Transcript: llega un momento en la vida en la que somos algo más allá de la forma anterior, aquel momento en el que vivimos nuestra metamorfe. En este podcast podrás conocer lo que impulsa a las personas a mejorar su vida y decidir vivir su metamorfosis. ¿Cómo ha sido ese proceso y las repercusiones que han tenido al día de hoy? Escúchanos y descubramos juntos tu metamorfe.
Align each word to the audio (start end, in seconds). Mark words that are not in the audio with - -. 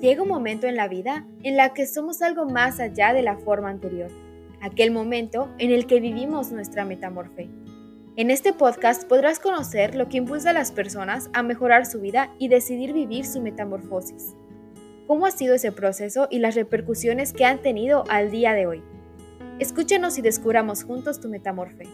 llega 0.00 0.22
un 0.22 0.28
momento 0.28 0.66
en 0.66 0.76
la 0.76 0.88
vida 0.88 1.26
en 1.42 1.56
la 1.56 1.72
que 1.74 1.86
somos 1.86 2.22
algo 2.22 2.46
más 2.46 2.80
allá 2.80 3.12
de 3.12 3.22
la 3.22 3.36
forma 3.36 3.70
anterior, 3.70 4.10
aquel 4.60 4.90
momento 4.90 5.48
en 5.58 5.70
el 5.70 5.86
que 5.86 6.00
vivimos 6.00 6.52
nuestra 6.52 6.84
metamorfe. 6.84 7.48
En 8.16 8.30
este 8.30 8.52
podcast 8.52 9.06
podrás 9.06 9.40
conocer 9.40 9.94
lo 9.94 10.08
que 10.08 10.16
impulsa 10.16 10.50
a 10.50 10.54
las 10.54 10.72
personas 10.72 11.28
a 11.34 11.42
mejorar 11.42 11.84
su 11.84 12.00
vida 12.00 12.34
y 12.38 12.48
decidir 12.48 12.92
vivir 12.92 13.26
su 13.26 13.42
metamorfosis. 13.42 14.34
¿Cómo 15.06 15.26
ha 15.26 15.30
sido 15.30 15.54
ese 15.54 15.70
proceso 15.70 16.26
y 16.30 16.38
las 16.38 16.54
repercusiones 16.54 17.32
que 17.32 17.44
han 17.44 17.60
tenido 17.60 18.04
al 18.08 18.30
día 18.30 18.54
de 18.54 18.66
hoy? 18.66 18.82
Escúchanos 19.58 20.18
y 20.18 20.22
descubramos 20.22 20.82
juntos 20.82 21.20
tu 21.20 21.28
metamorfe. 21.28 21.84